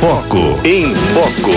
[0.00, 0.36] Foco.
[0.62, 1.50] Em Foco.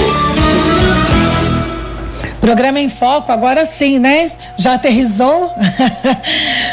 [2.39, 4.31] Programa em Foco, agora sim, né?
[4.57, 5.53] Já aterrizou?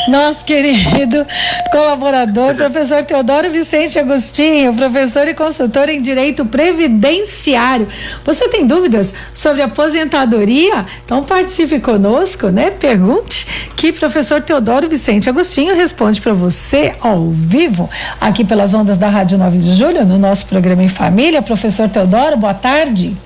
[0.08, 1.26] Nosso querido
[1.72, 7.88] colaborador, professor Teodoro Vicente Agostinho, professor e consultor em Direito Previdenciário.
[8.24, 10.86] Você tem dúvidas sobre aposentadoria?
[11.04, 12.70] Então participe conosco, né?
[12.70, 13.46] Pergunte
[13.76, 19.36] que professor Teodoro Vicente Agostinho responde para você ao vivo, aqui pelas ondas da Rádio
[19.36, 21.42] 9 de Julho, no nosso programa em família.
[21.42, 23.16] Professor Teodoro, boa tarde.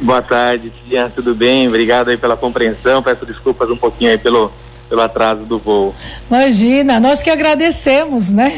[0.00, 1.66] Boa tarde, Tidiane, tudo bem?
[1.66, 4.52] Obrigado aí pela compreensão, peço desculpas um pouquinho aí pelo,
[4.92, 5.94] pelo atraso do voo.
[6.28, 8.52] Imagina, nós que agradecemos, né,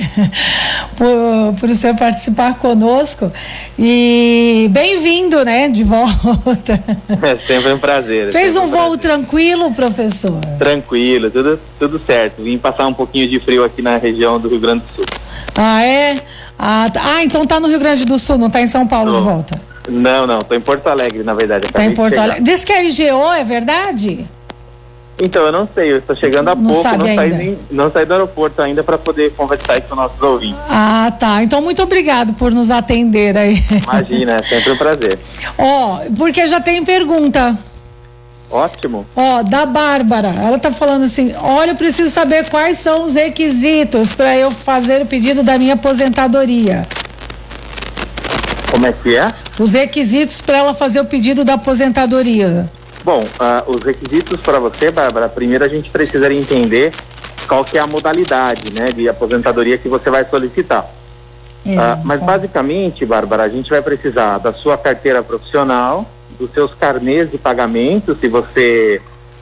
[0.99, 3.31] por, por o senhor participar conosco
[3.79, 6.83] e bem-vindo, né, de volta.
[7.23, 8.31] É sempre um prazer.
[8.31, 10.41] É Fez um, um voo tranquilo, professor?
[10.59, 12.43] Tranquilo, tudo, tudo certo.
[12.43, 15.05] Vim passar um pouquinho de frio aqui na região do Rio Grande do Sul.
[15.55, 16.17] Ah, é?
[16.59, 17.01] Ah, tá.
[17.05, 19.61] ah então tá no Rio Grande do Sul, não tá em São Paulo de volta?
[19.89, 21.69] Não, não, tô em Porto Alegre, na verdade.
[21.69, 22.43] Tá em Porto Alegre.
[22.43, 24.27] Diz que é IGO, é verdade?
[25.21, 28.05] Então, eu não sei, eu estou chegando há Não pouco, não saí, nem- não saí
[28.05, 30.59] do aeroporto ainda para poder conversar com nossos ouvintes.
[30.69, 31.41] Ah, tá.
[31.43, 33.63] Então, muito obrigado por nos atender aí.
[33.85, 35.17] Imagina, é sempre um prazer.
[35.57, 37.57] Ó, porque já tem pergunta.
[38.51, 39.07] Ótimo.
[39.17, 40.29] Ó, da Bárbara.
[40.45, 45.01] Ela tá falando assim: olha, eu preciso saber quais são os requisitos para eu fazer
[45.03, 46.83] o pedido da minha aposentadoria.
[48.71, 49.29] Como é que é?
[49.59, 52.69] Os requisitos para ela fazer o pedido da aposentadoria.
[53.05, 56.91] Bom, ah, os requisitos para você, Bárbara, primeiro a gente precisaria entender
[57.47, 60.87] qual que é a modalidade né, de aposentadoria que você vai solicitar.
[61.67, 62.27] É, Ah, mas tá.
[62.27, 66.07] basicamente, Bárbara, a gente vai precisar da sua carteira profissional,
[66.39, 69.01] dos seus carnês de pagamento, se você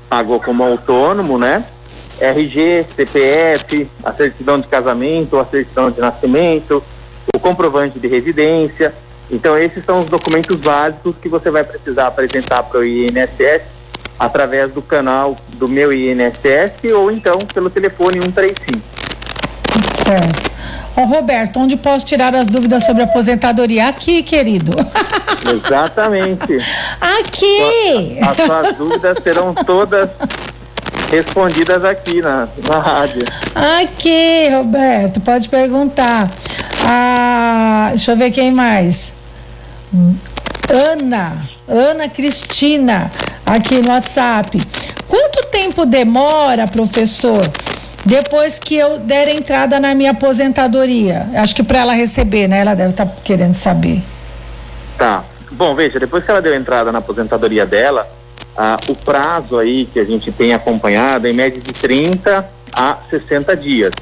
[0.08, 1.64] pagou como autônomo, né?
[2.20, 6.82] RG, CPF, a certidão de casamento, a certidão de nascimento,
[7.34, 8.92] o comprovante de residência.
[9.32, 13.62] Então, esses são os documentos básicos que você vai precisar apresentar para o INSS
[14.18, 18.80] através do canal do meu INSS ou então pelo telefone 135.
[20.04, 20.52] Certo.
[20.94, 23.88] Ó, Roberto, onde posso tirar as dúvidas sobre aposentadoria?
[23.88, 24.72] Aqui, querido.
[25.50, 26.56] Exatamente.
[27.00, 28.18] Aqui!
[28.20, 30.10] As suas dúvidas serão todas
[31.10, 33.22] respondidas aqui na, na rádio.
[33.54, 36.30] Aqui, Roberto, pode perguntar.
[36.86, 39.12] Ah, deixa eu ver quem mais.
[40.68, 43.10] Ana, Ana Cristina,
[43.44, 44.58] aqui no WhatsApp.
[45.06, 47.42] Quanto tempo demora, professor,
[48.04, 51.28] depois que eu der entrada na minha aposentadoria?
[51.34, 52.60] Acho que para ela receber, né?
[52.60, 54.02] Ela deve estar querendo saber.
[54.96, 55.24] Tá.
[55.50, 58.08] Bom, veja, depois que ela deu entrada na aposentadoria dela,
[58.56, 62.96] ah, o prazo aí que a gente tem acompanhado é em média de 30 a
[63.10, 63.92] 60 dias.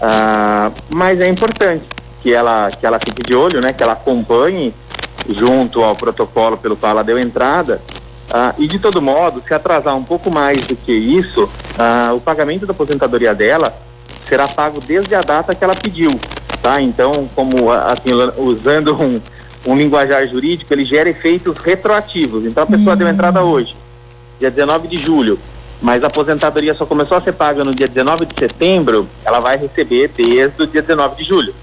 [0.00, 1.84] Ah, mas é importante
[2.20, 3.72] que ela, que ela fique de olho, né?
[3.72, 4.74] Que ela acompanhe
[5.28, 7.80] junto ao protocolo pelo qual ela deu entrada.
[8.32, 11.48] Ah, e de todo modo, se atrasar um pouco mais do que isso,
[11.78, 13.74] ah, o pagamento da aposentadoria dela
[14.28, 16.10] será pago desde a data que ela pediu,
[16.62, 16.80] tá?
[16.80, 19.20] Então, como ah, assim, usando um,
[19.66, 22.44] um linguajar jurídico, ele gera efeitos retroativos.
[22.44, 23.74] Então, a pessoa deu entrada hoje,
[24.38, 25.36] dia 19 de julho,
[25.82, 29.56] mas a aposentadoria só começou a ser paga no dia 19 de setembro, ela vai
[29.56, 31.54] receber desde o dia 19 de julho.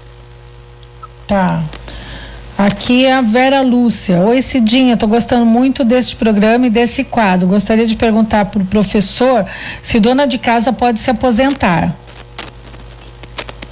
[1.26, 1.62] Tá.
[2.58, 4.18] Aqui é a Vera Lúcia.
[4.18, 7.46] Oi, Cidinha, tô gostando muito deste programa e desse quadro.
[7.46, 9.46] Gostaria de perguntar para o professor
[9.80, 11.94] se dona de casa pode se aposentar.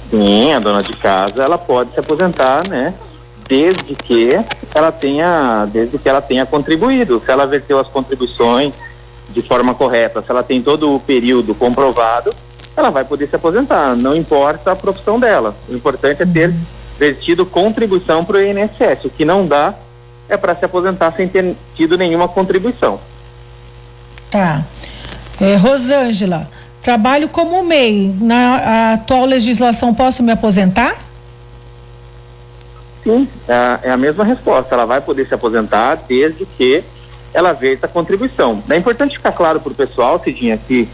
[0.09, 2.93] Sim, a dona de casa, ela pode se aposentar, né?
[3.45, 4.29] Desde que
[4.73, 7.21] ela tenha, desde que ela tenha contribuído.
[7.25, 8.73] Se ela verteu as contribuições
[9.29, 12.33] de forma correta, se ela tem todo o período comprovado,
[12.73, 13.97] ela vai poder se aposentar.
[13.97, 15.53] Não importa a profissão dela.
[15.67, 16.53] O importante é ter
[16.97, 19.05] vertido contribuição para o INSS.
[19.05, 19.73] O que não dá
[20.27, 22.99] é para se aposentar sem ter tido nenhuma contribuição.
[24.29, 24.63] Tá.
[25.39, 26.49] É, Rosângela,
[26.81, 28.15] trabalho como MEI.
[28.19, 30.97] Na atual legislação, posso me aposentar?
[33.03, 34.73] Sim, é a, é a mesma resposta.
[34.75, 36.83] Ela vai poder se aposentar desde que
[37.33, 38.61] ela verta a contribuição.
[38.69, 40.89] É importante ficar claro para o pessoal, Cidinha, que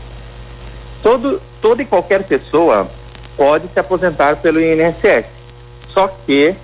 [1.02, 2.88] todo, toda e qualquer pessoa
[3.36, 5.26] pode se aposentar pelo INSS.
[5.94, 6.56] Só que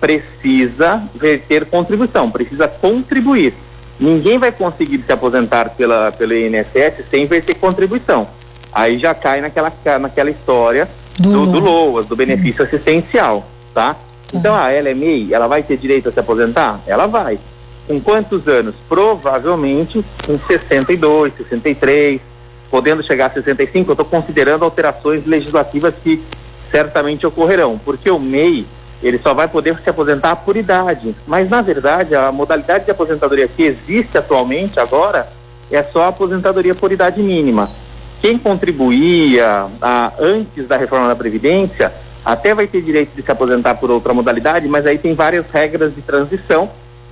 [0.00, 3.54] precisa verter contribuição, precisa contribuir.
[3.98, 8.28] Ninguém vai conseguir se aposentar pela, pelo INSS sem verter contribuição.
[8.72, 10.88] Aí já cai naquela, naquela história
[11.18, 11.90] Do do, do, LOA.
[11.92, 13.96] LOAS, do benefício assistencial, tá?
[14.34, 14.94] Então, a ela é
[15.30, 16.80] ela vai ter direito a se aposentar?
[16.86, 17.38] Ela vai.
[17.86, 18.74] Com quantos anos?
[18.88, 22.20] Provavelmente com 62, 63,
[22.70, 23.90] podendo chegar a 65.
[23.90, 26.22] Eu estou considerando alterações legislativas que
[26.70, 28.66] certamente ocorrerão, porque o MEI
[29.02, 31.14] ele só vai poder se aposentar por idade.
[31.26, 35.28] Mas, na verdade, a modalidade de aposentadoria que existe atualmente, agora,
[35.70, 37.70] é só a aposentadoria por idade mínima.
[38.20, 41.92] Quem contribuía a, antes da reforma da Previdência
[42.24, 45.94] até vai ter direito de se aposentar por outra modalidade, mas aí tem várias regras
[45.94, 46.70] de transição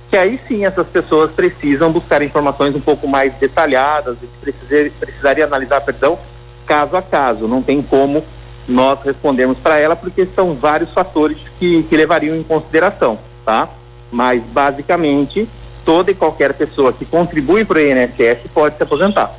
[0.09, 5.81] que aí sim essas pessoas precisam buscar informações um pouco mais detalhadas, precisar, precisaria analisar,
[5.81, 6.17] perdão,
[6.65, 7.47] caso a caso.
[7.47, 8.23] Não tem como
[8.67, 13.69] nós respondermos para ela, porque são vários fatores que, que levariam em consideração, tá?
[14.11, 15.47] Mas, basicamente,
[15.83, 19.35] toda e qualquer pessoa que contribui para o INSS pode se aposentar,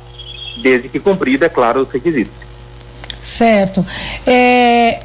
[0.61, 2.33] desde que cumprida, é claro, os requisitos.
[3.21, 3.85] Certo.
[4.25, 5.01] É,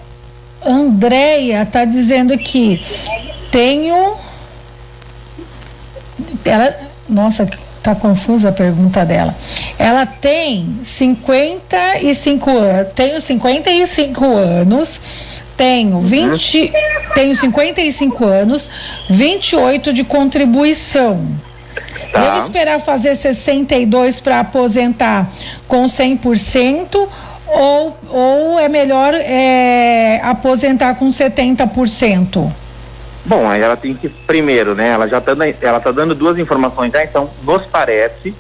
[0.65, 2.81] Andréia está dizendo que
[3.51, 4.15] tenho.
[6.45, 6.77] Ela,
[7.09, 7.47] nossa,
[7.83, 9.35] tá confusa a pergunta dela.
[9.79, 12.93] Ela tem 55 anos.
[12.95, 15.01] Tenho 55 anos.
[15.57, 16.71] Tenho 20, uhum.
[17.15, 18.71] tenho 55 anos,
[19.09, 21.27] 28 de contribuição.
[22.11, 22.21] Tá.
[22.21, 25.31] Devo esperar fazer 62 para aposentar
[25.69, 27.09] com 100%
[27.47, 32.51] ou, ou é melhor é, aposentar com 70%?
[33.25, 36.93] Bom, aí ela tem que, primeiro, né, ela já está ela tá dando duas informações
[36.93, 38.35] já, então nos parece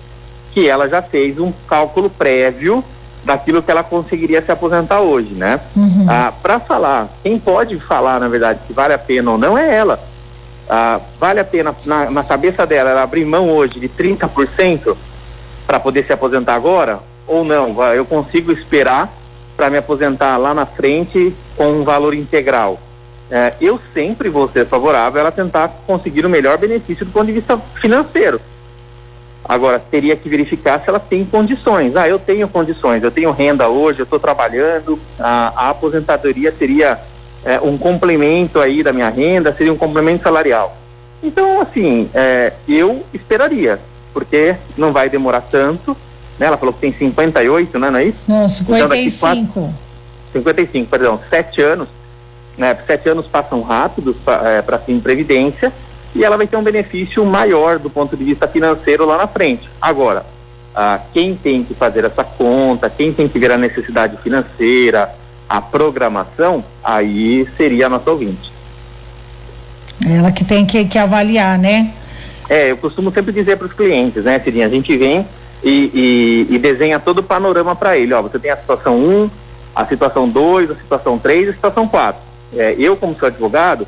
[0.52, 2.84] que ela já fez um cálculo prévio
[3.24, 5.60] daquilo que ela conseguiria se aposentar hoje, né?
[5.76, 6.06] Uhum.
[6.08, 9.74] Ah, Para falar, quem pode falar, na verdade, se vale a pena ou não é
[9.74, 10.00] ela.
[10.68, 14.96] Ah, vale a pena, na, na cabeça dela, ela abrir mão hoje de 30%
[15.66, 17.00] para poder se aposentar agora?
[17.26, 19.10] ou não, eu consigo esperar
[19.56, 22.80] para me aposentar lá na frente com um valor integral.
[23.34, 27.24] É, eu sempre vou ser favorável a ela tentar conseguir o melhor benefício do ponto
[27.24, 28.38] de vista financeiro.
[29.42, 31.96] Agora, teria que verificar se ela tem condições.
[31.96, 37.00] Ah, eu tenho condições, eu tenho renda hoje, eu estou trabalhando, a, a, aposentadoria seria
[37.42, 40.76] é, um complemento aí da minha renda, seria um complemento salarial.
[41.22, 43.80] Então, assim, é, eu esperaria,
[44.12, 45.96] porque não vai demorar tanto,
[46.38, 46.48] né?
[46.48, 47.90] Ela falou que tem 58, né?
[47.90, 48.18] Não é isso?
[48.28, 49.36] Não, 55.
[49.38, 49.74] Então,
[50.34, 51.88] 55, perdão, sete anos,
[52.56, 52.76] né?
[52.86, 55.72] Sete anos passam rápidos para é, fim previdência
[56.14, 59.68] e ela vai ter um benefício maior do ponto de vista financeiro lá na frente.
[59.80, 60.24] Agora,
[60.74, 65.10] ah, quem tem que fazer essa conta, quem tem que ver a necessidade financeira,
[65.48, 68.52] a programação, aí seria a nossa ouvinte.
[70.04, 71.92] Ela que tem que, que avaliar, né?
[72.48, 75.26] É, eu costumo sempre dizer para os clientes, né, Cirinha, a gente vem
[75.62, 78.12] e, e, e desenha todo o panorama para ele.
[78.12, 79.30] Ó, você tem a situação 1,
[79.74, 82.31] a situação 2, a situação 3 e a situação 4.
[82.54, 83.86] É, eu, como seu advogado,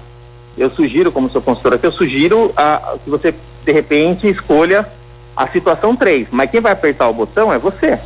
[0.56, 3.34] eu sugiro, como sou consultora aqui, eu sugiro a, que você,
[3.64, 4.86] de repente, escolha
[5.36, 6.28] a situação 3.
[6.30, 7.98] Mas quem vai apertar o botão é você.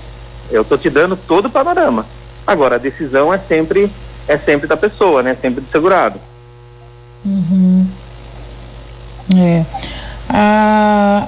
[0.50, 2.06] Eu estou te dando todo o panorama.
[2.46, 3.90] Agora, a decisão é sempre,
[4.26, 5.36] é sempre da pessoa, né?
[5.40, 6.18] Sempre do segurado.
[7.24, 7.86] Uhum.
[9.36, 9.64] É.
[10.28, 11.26] Ah,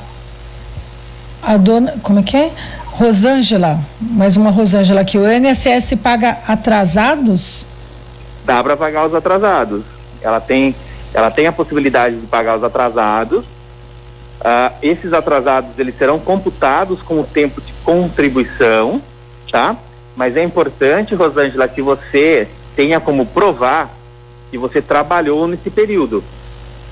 [1.42, 2.50] a dona, como é que é?
[2.86, 5.18] Rosângela, mais uma Rosângela aqui.
[5.18, 7.66] O INSS paga atrasados?
[8.44, 9.82] Dá para pagar os atrasados.
[10.20, 10.74] Ela tem,
[11.12, 13.44] ela tem a possibilidade de pagar os atrasados.
[14.40, 19.02] Uh, esses atrasados eles serão computados com o tempo de contribuição,
[19.50, 19.76] tá?
[20.16, 23.90] Mas é importante, Rosângela, que você tenha como provar
[24.50, 26.24] que você trabalhou nesse período.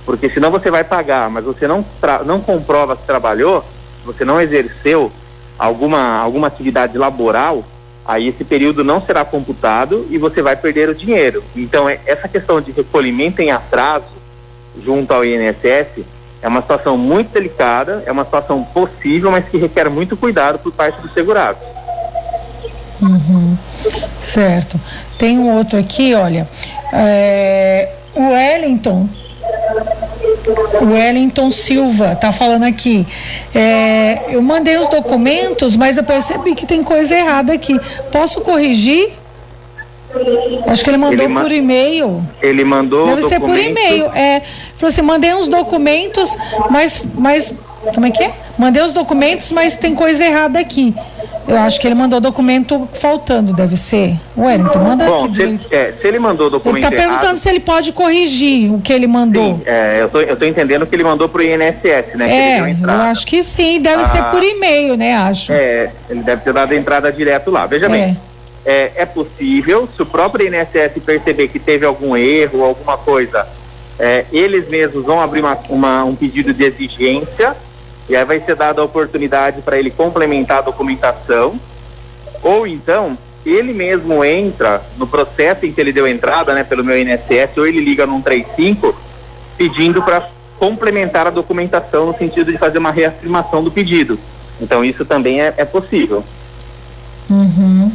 [0.05, 1.85] Porque senão você vai pagar, mas você não,
[2.25, 3.65] não comprova que trabalhou,
[4.05, 5.13] você não exerceu
[5.59, 7.65] alguma, alguma atividade laboral,
[8.09, 11.45] aí esse período não será computado e você vai perder o dinheiro.
[11.55, 14.17] Então, é, essa questão de recolhimento em atraso
[14.83, 16.07] junto ao INSS
[16.41, 20.73] é uma situação muito delicada, é uma situação possível, mas que requer muito cuidado por
[20.73, 21.59] parte do segurado.
[23.03, 23.57] Uhum.
[24.21, 24.81] Certo.
[25.19, 26.49] Tem um outro aqui, olha.
[26.93, 29.07] É, o Wellington
[30.83, 33.07] Wellington Silva está falando aqui.
[33.55, 37.79] É, eu mandei os documentos, mas eu percebi que tem coisa errada aqui.
[38.11, 39.11] Posso corrigir?
[40.67, 42.27] Acho que ele mandou ele por e-mail.
[42.41, 43.07] Ele mandou.
[43.07, 44.07] Deve ser por e-mail.
[44.15, 44.43] É,
[44.77, 46.37] falou assim: mandei uns documentos,
[46.71, 47.53] mas, mas.
[47.95, 48.33] Como é que é?
[48.59, 50.95] Mandei os documentos, mas tem coisa errada aqui.
[51.49, 54.17] Eu acho que ele mandou documento faltando, deve ser.
[54.37, 55.35] Wellington, manda Bom, aqui.
[55.35, 58.81] Se ele, é, se ele mandou documento Ele está perguntando se ele pode corrigir o
[58.83, 59.55] que ele mandou.
[59.55, 62.31] Sim, é, eu, tô, eu tô entendendo que ele mandou para o INSS, né?
[62.31, 65.51] É, eu acho que sim, deve ah, ser por e-mail, né, acho.
[65.53, 67.65] É, ele deve ter dado a entrada direto lá.
[67.65, 67.89] Veja é.
[67.89, 68.21] bem,
[68.67, 73.47] é, é possível, se o próprio INSS perceber que teve algum erro, alguma coisa,
[73.99, 77.57] é, eles mesmos vão abrir uma, uma, um pedido de exigência
[78.09, 81.59] e aí vai ser dada a oportunidade para ele complementar a documentação,
[82.43, 86.99] ou então ele mesmo entra no processo em que ele deu entrada, né, pelo meu
[86.99, 88.95] INSS, ou ele liga no 135
[89.57, 94.19] pedindo para complementar a documentação no sentido de fazer uma reafirmação do pedido.
[94.61, 96.25] Então isso também é, é possível.
[97.31, 97.93] Uhum.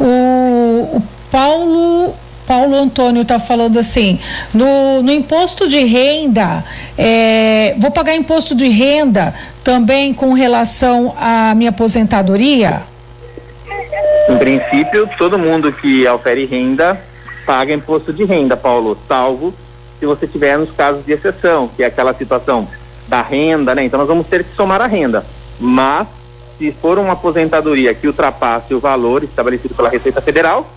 [0.00, 2.14] O, Paulo
[2.46, 4.18] Paulo Antônio está falando assim,
[4.52, 6.64] no, no, imposto de renda,
[6.98, 12.82] é, vou pagar imposto de renda também com relação à minha aposentadoria?
[14.28, 17.00] Em princípio, todo mundo que ofere renda
[17.46, 19.52] paga imposto de renda, Paulo, salvo
[19.98, 22.66] se você tiver nos casos de exceção, que é aquela situação
[23.06, 23.84] da renda, né?
[23.84, 25.24] Então nós vamos ter que somar a renda.
[25.60, 26.08] Mas
[26.58, 30.68] se for uma aposentadoria que ultrapasse o valor estabelecido pela Receita Federal,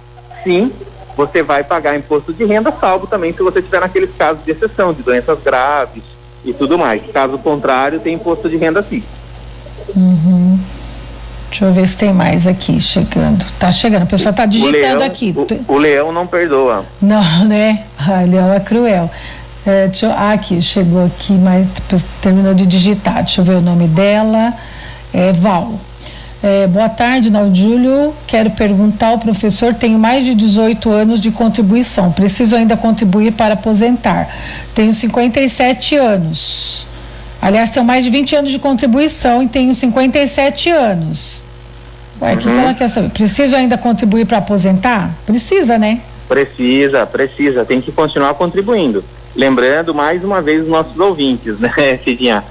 [0.44, 0.72] sim,
[1.16, 4.94] você vai pagar imposto de renda, salvo também se você tiver naqueles casos de exceção,
[4.94, 6.04] de doenças graves
[6.44, 7.02] e tudo mais.
[7.12, 9.04] Caso contrário, tem imposto de renda sim.
[9.96, 10.60] Uhum.
[11.50, 13.46] Deixa eu ver se tem mais aqui chegando.
[13.58, 15.34] Tá chegando, a pessoa tá digitando o leão, aqui.
[15.68, 16.86] O, o, leão não perdoa.
[17.02, 17.86] Não, né?
[17.98, 19.10] Ah, o leão é cruel.
[19.66, 21.68] É, eu, ah, aqui, chegou aqui, mas
[22.22, 23.24] terminou de digitar.
[23.24, 24.54] Deixa eu ver o nome dela.
[25.14, 25.80] É Val.
[26.48, 28.14] É, boa tarde, 9 de julho.
[28.28, 32.12] Quero perguntar ao professor: tenho mais de 18 anos de contribuição.
[32.12, 34.30] Preciso ainda contribuir para aposentar.
[34.76, 36.86] Tenho 57 anos.
[37.42, 41.42] Aliás, tenho mais de 20 anos de contribuição e tenho 57 anos.
[42.22, 42.38] Ué, uhum.
[42.38, 43.10] que, que ela quer saber?
[43.10, 45.16] Preciso ainda contribuir para aposentar?
[45.26, 46.02] Precisa, né?
[46.28, 47.66] Precisa, precisa.
[47.66, 49.04] Tem que continuar contribuindo.
[49.36, 51.74] Lembrando mais uma vez os nossos ouvintes, né,
[52.04, 52.44] Cidinha?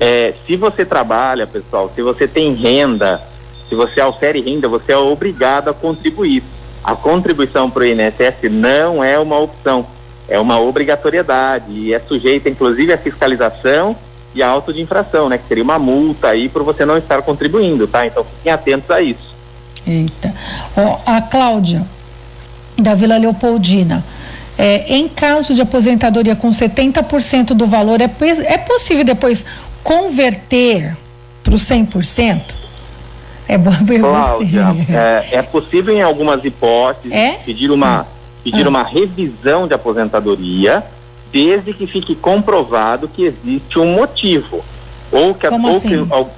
[0.00, 3.22] É, se você trabalha, pessoal, se você tem renda,
[3.68, 6.42] se você alfere renda, você é obrigado a contribuir.
[6.82, 9.86] A contribuição para o INSS não é uma opção,
[10.28, 13.96] é uma obrigatoriedade e é sujeita, inclusive, à fiscalização
[14.34, 15.38] e a auto de infração, né?
[15.38, 18.06] Que seria uma multa aí por você não estar contribuindo, tá?
[18.06, 19.34] Então fiquem atentos a isso.
[19.86, 20.32] Eita.
[20.76, 21.84] Oh, a Cláudia,
[22.76, 24.04] da Vila Leopoldina.
[24.58, 28.10] É, em caso de aposentadoria com 70% do valor, é,
[28.44, 29.44] é possível depois
[29.82, 30.96] converter
[31.42, 32.65] para o 100%?
[33.48, 34.20] É boa pergunta.
[34.20, 37.32] Cláudia, é, é, possível em algumas hipóteses é?
[37.44, 38.06] pedir uma
[38.42, 38.68] pedir ah.
[38.68, 40.84] uma revisão de aposentadoria
[41.32, 44.64] desde que fique comprovado que existe um motivo.
[45.10, 45.88] Ou que, Como ou assim?
[46.06, 46.30] que ou,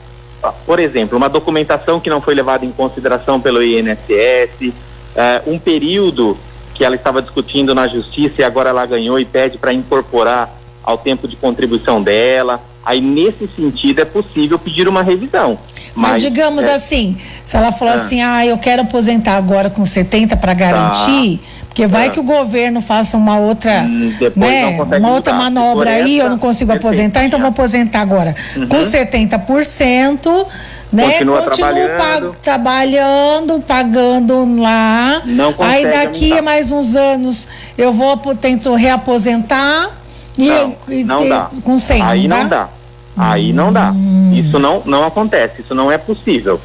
[0.64, 4.72] por exemplo, uma documentação que não foi levada em consideração pelo INSS, uh,
[5.16, 6.38] eh, um período
[6.74, 10.50] que ela estava discutindo na justiça e agora ela ganhou e pede para incorporar
[10.82, 12.60] ao tempo de contribuição dela.
[12.84, 15.58] Aí, nesse sentido, é possível pedir uma revisão.
[15.99, 16.75] Mas, Mas digamos é...
[16.75, 17.97] assim, se ela falou ah.
[17.97, 21.38] assim, ah, eu quero aposentar agora com 70 para garantir.
[21.38, 22.11] Tá porque vai é.
[22.11, 26.73] que o governo faça uma outra, hum, né, uma outra manobra aí, eu não consigo
[26.73, 28.67] aposentar, então vou aposentar agora uhum.
[28.67, 30.47] com 70%,
[30.93, 31.12] né?
[31.12, 32.37] Continua trabalhando.
[32.43, 35.23] trabalhando, pagando lá.
[35.25, 39.90] Não aí daqui a mais uns anos eu vou tento reaposentar
[40.37, 41.50] e, não, e não ter, dá.
[41.62, 42.69] com 100, Aí não, dá.
[43.17, 43.55] Aí hum.
[43.55, 43.93] não dá.
[44.35, 46.61] Isso não não acontece, isso não é possível.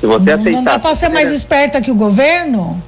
[0.00, 0.52] Se você não, aceitar.
[0.52, 2.82] Não dá para ser mais esperta que o governo?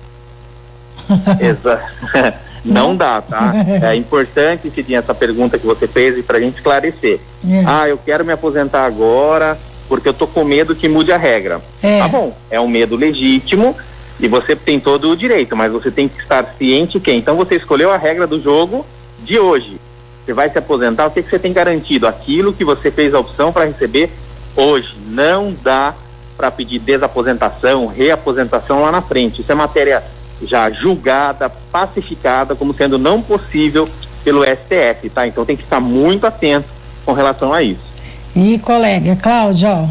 [1.40, 2.42] Exato.
[2.64, 3.52] Não dá, tá?
[3.82, 7.18] É importante, Cidinha, essa pergunta que você fez e para a gente esclarecer.
[7.48, 7.64] É.
[7.66, 11.60] Ah, eu quero me aposentar agora porque eu tô com medo que mude a regra.
[11.82, 11.98] É.
[11.98, 13.76] Tá bom, é um medo legítimo
[14.18, 17.56] e você tem todo o direito, mas você tem que estar ciente que então você
[17.56, 18.86] escolheu a regra do jogo
[19.24, 19.80] de hoje.
[20.24, 22.06] Você vai se aposentar, o que, que você tem garantido?
[22.06, 24.10] Aquilo que você fez a opção para receber
[24.56, 24.96] hoje.
[25.08, 25.94] Não dá
[26.36, 29.40] para pedir desaposentação, reaposentação lá na frente.
[29.40, 30.02] Isso é matéria
[30.42, 33.88] já julgada, pacificada como sendo não possível
[34.24, 35.26] pelo STF, tá?
[35.26, 36.68] Então tem que estar muito atento
[37.04, 37.92] com relação a isso.
[38.34, 39.88] E colega, Cláudia, ó,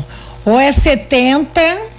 [0.50, 1.92] ou é 70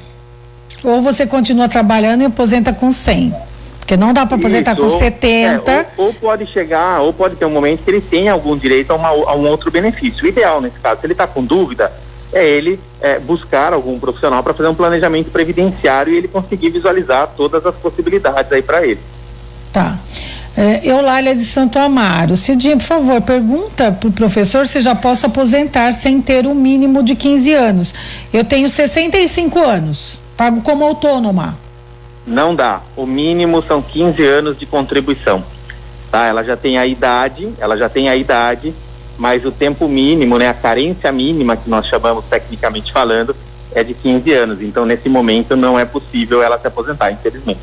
[0.82, 3.34] ou você continua trabalhando e aposenta com 100.
[3.82, 5.70] Porque não dá para aposentar Isso, com 70.
[5.70, 8.92] É, ou, ou, pode chegar, ou pode ter um momento que ele tenha algum direito
[8.92, 10.24] a, uma, a um outro benefício.
[10.24, 11.92] O ideal nesse caso, se ele está com dúvida,
[12.32, 17.32] é ele é, buscar algum profissional para fazer um planejamento previdenciário e ele conseguir visualizar
[17.36, 19.00] todas as possibilidades aí para ele.
[19.72, 19.98] Tá.
[20.56, 22.36] É, Eulália de Santo Amaro.
[22.36, 27.02] Cidinha, por favor, pergunta para o professor se já posso aposentar sem ter um mínimo
[27.02, 27.94] de 15 anos.
[28.32, 31.58] Eu tenho 65 anos, pago como autônoma.
[32.26, 32.80] Não dá.
[32.96, 35.44] O mínimo são 15 anos de contribuição.
[36.10, 36.26] Tá?
[36.26, 38.74] Ela já tem a idade, ela já tem a idade
[39.18, 43.36] mas o tempo mínimo, né, a carência mínima que nós chamamos tecnicamente falando,
[43.74, 44.62] é de 15 anos.
[44.62, 47.60] Então, nesse momento, não é possível ela se aposentar, infelizmente.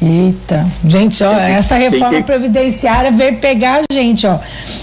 [0.00, 4.38] Eita, gente, ó, essa reforma que, previdenciária veio pegar a gente, ó.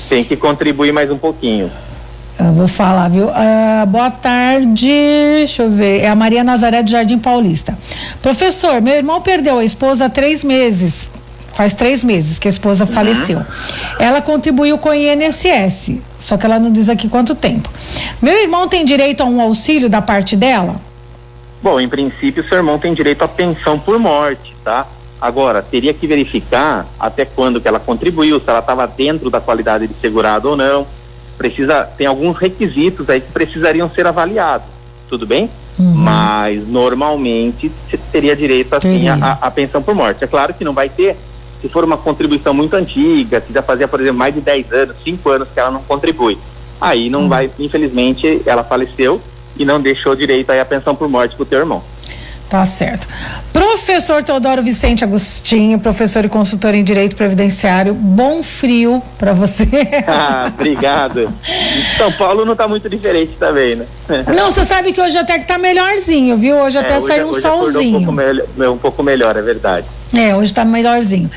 [0.07, 1.69] Tem que contribuir mais um pouquinho.
[2.39, 3.27] Eu vou falar, viu?
[3.27, 4.87] Uh, boa tarde,
[5.35, 6.03] deixa eu ver.
[6.03, 7.77] É a Maria Nazaré do Jardim Paulista.
[8.21, 11.11] Professor, meu irmão perdeu a esposa há três meses.
[11.51, 12.91] Faz três meses que a esposa uhum.
[12.93, 13.41] faleceu.
[13.99, 17.69] Ela contribuiu com o INSS, só que ela não diz aqui quanto tempo.
[18.21, 20.77] Meu irmão tem direito a um auxílio da parte dela?
[21.61, 24.87] Bom, em princípio, seu irmão tem direito à pensão por morte, tá?
[25.19, 29.85] Agora, teria que verificar até quando que ela contribuiu, se ela estava dentro da qualidade
[29.87, 30.87] de segurado ou não
[31.39, 34.67] precisa tem alguns requisitos aí que precisariam ser avaliados,
[35.07, 35.49] tudo bem?
[35.79, 35.93] Uhum.
[35.93, 40.21] Mas normalmente você teria direito assim a, a, pensão por morte.
[40.21, 41.15] É claro que não vai ter
[41.61, 44.95] se for uma contribuição muito antiga, se já fazia, por exemplo, mais de 10 anos,
[45.03, 46.37] 5 anos que ela não contribui.
[46.79, 47.29] Aí não uhum.
[47.29, 49.21] vai, infelizmente, ela faleceu
[49.57, 51.81] e não deixou direito aí a pensão por morte para o teu irmão.
[52.49, 53.07] Tá certo.
[53.79, 59.67] Professor Teodoro Vicente Agostinho, professor e consultor em Direito Previdenciário, bom frio para você.
[60.05, 61.33] Ah, obrigado.
[61.97, 63.85] São Paulo não tá muito diferente também, né?
[64.35, 66.57] Não, você sabe que hoje até que tá melhorzinho, viu?
[66.57, 67.97] Hoje é, até hoje, saiu um solzinho.
[67.99, 69.87] Um pouco, melhor, um pouco melhor, é verdade.
[70.13, 71.29] É, hoje tá melhorzinho.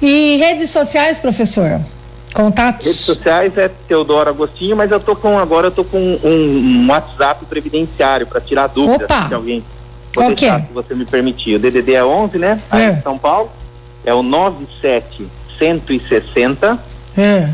[0.00, 1.80] E redes sociais, professor?
[2.32, 2.86] Contatos?
[2.86, 6.88] Redes sociais é Teodoro Agostinho, mas eu tô com agora eu tô com um, um
[6.88, 9.28] WhatsApp previdenciário para tirar dúvidas Opa.
[9.28, 9.62] se alguém
[10.14, 10.60] qual que é?
[10.60, 11.56] Se você me permitir.
[11.56, 12.60] O DDD é 11, né?
[12.70, 12.90] Aí é.
[12.92, 13.50] em São Paulo.
[14.04, 15.26] É o 97
[15.58, 16.78] 160
[17.16, 17.48] é.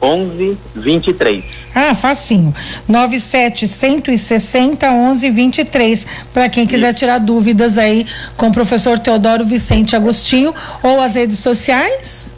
[0.00, 1.44] 11 23.
[1.74, 2.54] Ah, facinho.
[2.86, 6.06] 97 160 11 23.
[6.32, 11.38] Para quem quiser tirar dúvidas aí com o professor Teodoro Vicente Agostinho ou as redes
[11.38, 12.32] sociais?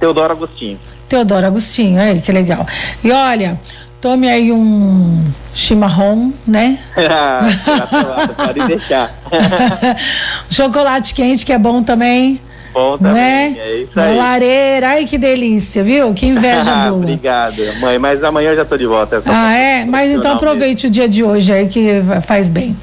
[0.00, 0.78] Teodoro Agostinho.
[1.08, 2.66] Teodoro Agostinho, aí que legal.
[3.04, 3.60] E olha,
[4.02, 6.76] Tome aí um chimarrão, né?
[8.36, 9.14] Pode deixar.
[10.50, 12.40] Chocolate quente, que é bom também.
[12.74, 13.56] Bom também, né?
[13.58, 14.16] é isso aí.
[14.16, 16.12] lareira, ai que delícia, viu?
[16.14, 16.96] Que inveja boa.
[16.96, 19.22] Obrigado, mãe, mas amanhã eu já tô de volta.
[19.26, 19.84] Ah, é?
[19.84, 22.76] Mas então aproveite o dia de hoje aí que faz bem.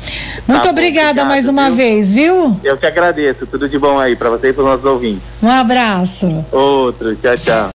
[0.48, 1.76] Muito tá obrigada obrigado, mais uma viu?
[1.76, 2.58] vez, viu?
[2.64, 5.24] Eu que agradeço, tudo de bom aí para você e para os nossos ouvintes.
[5.44, 6.46] Um abraço.
[6.52, 7.68] Outro, tchau, tchau.